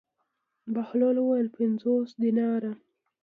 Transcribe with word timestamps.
بهلول 0.73 1.17
وویل: 1.19 1.47
پنځوس 1.57 2.09
دیناره. 2.21 2.71